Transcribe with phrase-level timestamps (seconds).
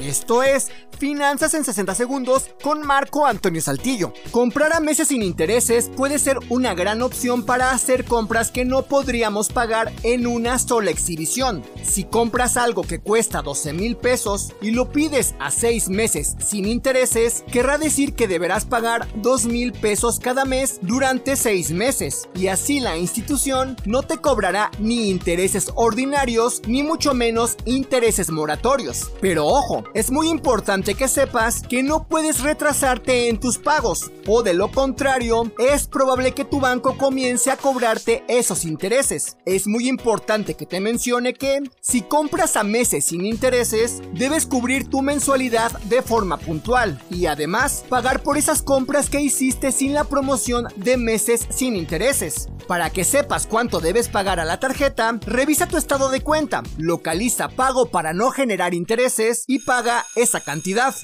[0.00, 4.12] Esto es Finanzas en 60 segundos con Marco Antonio Saltillo.
[4.32, 8.82] Comprar a meses sin intereses puede ser una gran opción para hacer compras que no
[8.82, 11.62] podríamos pagar en una sola exhibición.
[11.84, 16.66] Si compras algo que cuesta 12 mil pesos y lo pides a 6 meses sin
[16.66, 22.28] intereses, querrá decir que deberás pagar 2 mil pesos cada mes durante 6 meses.
[22.34, 29.12] Y así la institución no te cobrará ni intereses ordinarios ni mucho menos intereses moratorios.
[29.20, 34.42] Pero ojo, es muy importante que sepas que no puedes retrasarte en tus pagos, o
[34.42, 39.36] de lo contrario, es probable que tu banco comience a cobrarte esos intereses.
[39.46, 44.88] Es muy importante que te mencione que, si compras a meses sin intereses, debes cubrir
[44.88, 50.04] tu mensualidad de forma puntual y además pagar por esas compras que hiciste sin la
[50.04, 52.48] promoción de meses sin intereses.
[52.66, 57.48] Para que sepas cuánto debes pagar a la tarjeta, revisa tu estado de cuenta, localiza
[57.48, 59.77] pago para no generar intereses y paga
[60.14, 60.94] esa cantidad.